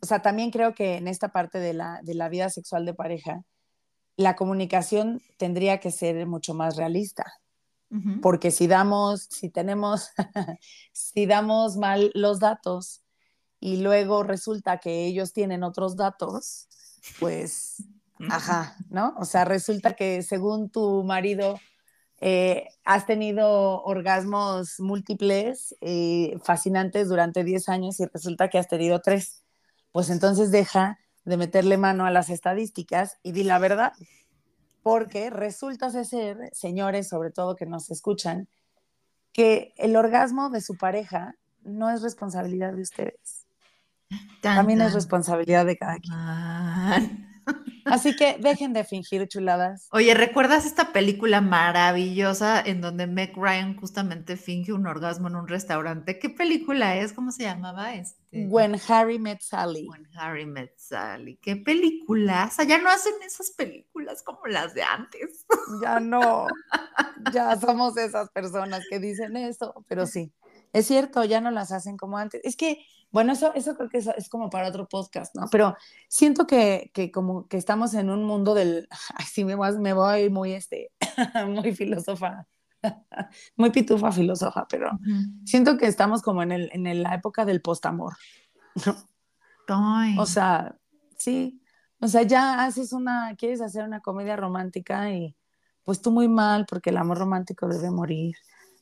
[0.00, 2.94] o sea, también creo que en esta parte de la, de la vida sexual de
[2.94, 3.44] pareja,
[4.16, 7.24] la comunicación tendría que ser mucho más realista.
[8.22, 10.10] Porque si damos, si tenemos,
[10.92, 13.03] si damos mal los datos
[13.64, 16.68] y luego resulta que ellos tienen otros datos,
[17.18, 17.82] pues,
[18.28, 19.14] ajá, ¿no?
[19.16, 21.58] O sea, resulta que según tu marido
[22.20, 29.00] eh, has tenido orgasmos múltiples, eh, fascinantes durante 10 años y resulta que has tenido
[29.00, 29.42] tres.
[29.92, 33.94] Pues entonces deja de meterle mano a las estadísticas y di la verdad
[34.82, 38.46] porque resulta ser, señores, sobre todo que nos escuchan,
[39.32, 43.43] que el orgasmo de su pareja no es responsabilidad de ustedes.
[44.40, 47.34] También es responsabilidad de cada quien.
[47.84, 49.88] Así que dejen de fingir chuladas.
[49.92, 55.48] Oye, ¿recuerdas esta película maravillosa en donde Meg Ryan justamente finge un orgasmo en un
[55.48, 56.18] restaurante?
[56.18, 57.12] ¿Qué película es?
[57.12, 57.94] ¿Cómo se llamaba?
[57.94, 58.46] Este...
[58.48, 59.86] When Harry Met Sally.
[59.88, 61.38] When Harry Met Sally.
[61.42, 62.50] ¿Qué película?
[62.66, 65.46] ya no hacen esas películas como las de antes.
[65.82, 66.46] Ya no.
[67.32, 70.32] ya somos esas personas que dicen eso, pero sí.
[70.72, 72.40] Es cierto, ya no las hacen como antes.
[72.44, 72.84] Es que
[73.14, 75.46] bueno, eso, eso creo que es, como para otro podcast, ¿no?
[75.48, 75.76] Pero
[76.08, 79.92] siento que, que, como que estamos en un mundo del, ay, sí, me voy, me
[79.92, 80.90] voy muy, este,
[81.46, 82.48] muy filósofa,
[83.56, 84.90] muy pitufa filósofa, pero
[85.44, 88.14] siento que estamos como en, el, en la época del postamor,
[88.84, 88.96] ¿no?
[90.18, 90.76] O sea,
[91.16, 91.62] sí,
[92.00, 95.36] o sea, ya haces una, quieres hacer una comedia romántica y
[95.84, 98.34] pues tú muy mal porque el amor romántico debe morir,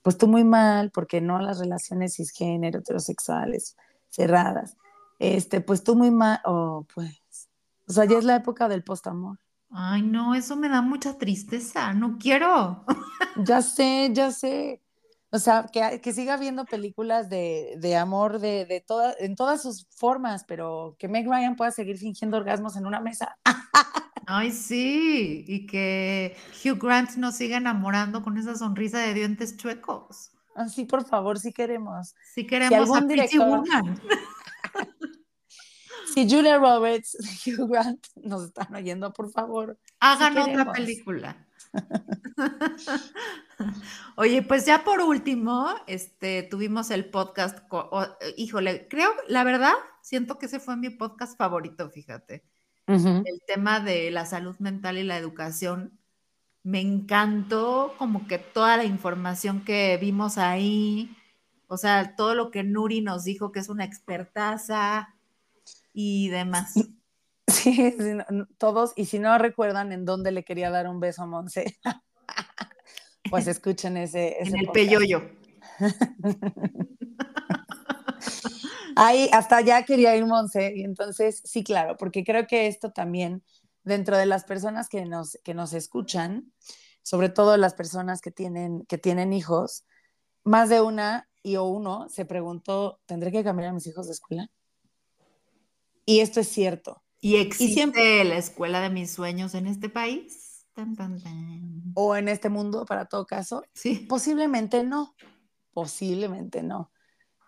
[0.03, 3.77] pues tú muy mal porque no las relaciones cisgénero, heterosexuales,
[4.13, 4.77] cerradas.
[5.19, 7.49] Este, pues tú muy mal, oh, pues,
[7.89, 9.39] o sea, ya es la época del postamor.
[9.71, 12.85] Ay, no, eso me da mucha tristeza, no quiero.
[13.47, 14.83] Ya sé, ya sé.
[15.31, 19.63] O sea, que, que siga viendo películas de, de amor de, de toda, en todas
[19.63, 23.39] sus formas, pero que Meg Ryan pueda seguir fingiendo orgasmos en una mesa.
[24.27, 30.32] Ay, sí, y que Hugh Grant nos siga enamorando con esa sonrisa de dientes chuecos.
[30.55, 32.15] Ah, sí, por favor, sí queremos.
[32.35, 33.63] Sí queremos si a director,
[36.15, 39.79] si Julia Roberts, Hugh Grant nos están oyendo, por favor.
[40.01, 41.47] Hagan otra película.
[44.17, 47.61] Oye, pues ya por último, este, tuvimos el podcast,
[48.37, 49.73] híjole, creo, la verdad,
[50.03, 52.45] siento que ese fue mi podcast favorito, fíjate.
[52.87, 55.99] El tema de la salud mental y la educación
[56.65, 61.17] me encantó como que toda la información que vimos ahí,
[61.67, 65.15] o sea, todo lo que Nuri nos dijo que es una expertaza
[65.93, 66.75] y demás.
[67.49, 67.95] Sí,
[68.59, 71.79] todos, y si no recuerdan en dónde le quería dar un beso a Monse,
[73.31, 74.37] pues escuchen ese.
[74.41, 75.23] en el peyoyo.
[78.95, 83.43] Ahí, hasta allá quería ir Monse, y entonces, sí, claro, porque creo que esto también
[83.85, 86.53] dentro de las personas que nos, que nos escuchan,
[87.03, 89.85] sobre todo las personas que tienen, que tienen hijos,
[90.45, 94.13] más de una y o uno se preguntó, ¿tendré que cambiar a mis hijos de
[94.13, 94.49] escuela?
[96.05, 97.03] Y esto es cierto.
[97.21, 100.67] ¿Y existe siempre, la escuela de mis sueños en este país?
[101.95, 103.63] O en este mundo, para todo caso.
[103.75, 104.07] Sí.
[104.09, 105.15] Posiblemente no,
[105.73, 106.91] posiblemente no.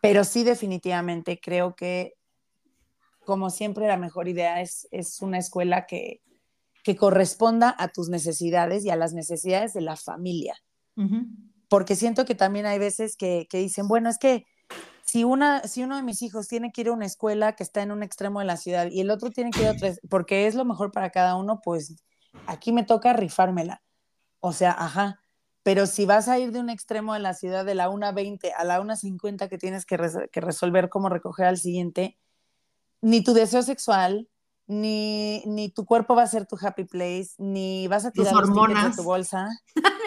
[0.00, 2.14] Pero sí definitivamente creo que
[3.24, 6.20] como siempre, la mejor idea es, es una escuela que,
[6.82, 10.54] que, corresponda a tus necesidades y a las necesidades de la familia.
[11.68, 14.44] Porque siento que también hay veces que, que, dicen, bueno, es que
[15.04, 17.82] si, una, si uno de mis hijos tiene que ir a una escuela que está
[17.82, 20.46] en un extremo de la ciudad y el otro tiene que ir a otra, porque
[20.46, 21.96] es lo mejor para cada uno, pues
[22.46, 23.82] aquí me toca rifármela.
[24.40, 25.20] O sea, ajá.
[25.62, 28.64] Pero si vas a ir de un extremo de la ciudad de la 1.20 a
[28.64, 29.98] la 1.50 que tienes que,
[30.30, 32.18] que resolver cómo recoger al siguiente,
[33.04, 34.26] ni tu deseo sexual,
[34.66, 38.96] ni, ni, tu cuerpo va a ser tu happy place, ni vas a tirar hormonas.
[38.96, 39.46] de tu bolsa.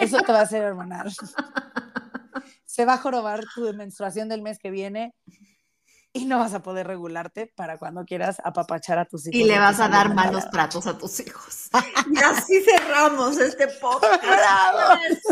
[0.00, 1.12] Eso te va a hacer hormonal.
[2.64, 5.14] se va a jorobar tu menstruación del mes que viene
[6.12, 9.40] y no vas a poder regularte para cuando quieras apapachar a tus hijos.
[9.40, 11.68] Y le vas a dar malos tratos a tus hijos.
[12.10, 15.22] y así cerramos este podcast.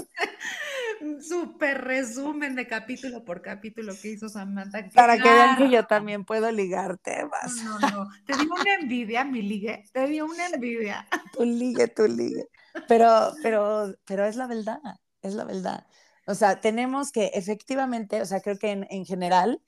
[1.20, 4.88] Súper resumen de capítulo por capítulo que hizo Samantha.
[4.94, 7.24] Para que vean que yo también puedo ligarte.
[7.24, 7.56] Vas.
[7.64, 9.84] No, no, Te dio una envidia, mi ligue.
[9.92, 11.06] Te dio una envidia.
[11.32, 12.48] Tu ligue, tu ligue.
[12.88, 14.80] Pero, pero, pero es la verdad.
[15.22, 15.86] Es la verdad.
[16.26, 19.60] O sea, tenemos que efectivamente, o sea, creo que en, en general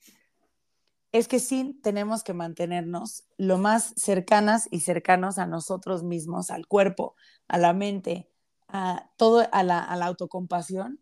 [1.11, 6.67] es que sí tenemos que mantenernos lo más cercanas y cercanos a nosotros mismos, al
[6.67, 7.15] cuerpo,
[7.47, 8.29] a la mente,
[8.67, 10.99] a todo, a la, a la autocompasión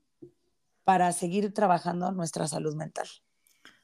[0.87, 3.09] para seguir trabajando nuestra salud mental.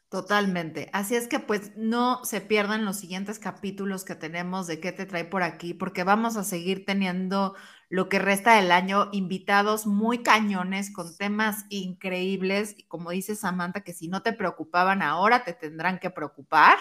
[0.07, 0.89] Totalmente.
[0.93, 5.05] Así es que pues no se pierdan los siguientes capítulos que tenemos de qué te
[5.05, 7.55] trae por aquí, porque vamos a seguir teniendo
[7.89, 12.73] lo que resta del año invitados muy cañones con temas increíbles.
[12.77, 16.77] Y como dice Samantha, que si no te preocupaban ahora, te tendrán que preocupar,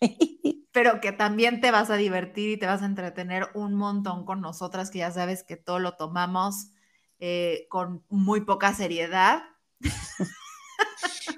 [0.72, 4.40] pero que también te vas a divertir y te vas a entretener un montón con
[4.40, 6.70] nosotras, que ya sabes que todo lo tomamos
[7.24, 9.44] eh, con muy poca seriedad.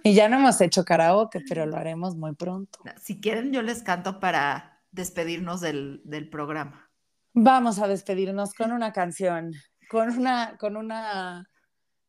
[0.02, 2.78] Y ya no hemos hecho karaoke, pero lo haremos muy pronto.
[3.02, 6.90] Si quieren, yo les canto para despedirnos del, programa.
[7.34, 9.52] Vamos a despedirnos con una canción,
[9.90, 11.50] con una, con una,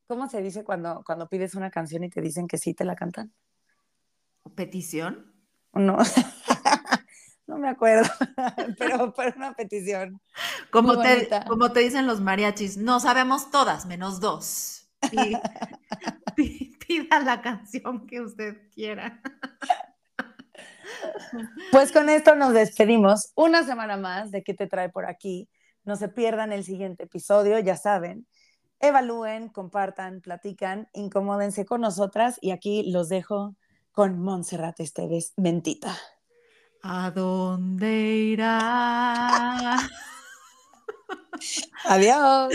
[0.08, 2.96] ¿cómo se dice cuando, cuando pides una canción y te dicen que sí te la
[2.96, 3.34] cantan?
[4.56, 5.34] ¿Petición?
[5.74, 5.98] No,
[7.48, 8.10] no me acuerdo,
[8.80, 10.20] pero fue una petición.
[10.72, 14.90] Como te, como te dicen los mariachis, no sabemos todas, menos dos.
[16.36, 19.22] pida la canción que usted quiera.
[21.72, 23.32] Pues con esto nos despedimos.
[23.36, 25.50] Una semana más de qué te trae por aquí.
[25.84, 28.28] No se pierdan el siguiente episodio, ya saben.
[28.80, 33.56] Evalúen, compartan, platican, incomódense con nosotras y aquí los dejo
[33.92, 35.96] con Montserrat Esteves Mentita.
[36.88, 39.76] ¿A dónde irá?
[41.86, 42.54] Adiós.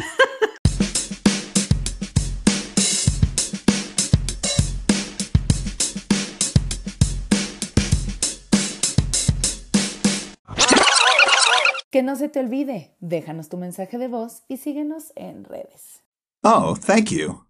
[11.91, 16.05] Que no se te olvide, déjanos tu mensaje de voz y síguenos en redes.
[16.45, 17.50] Oh, thank you.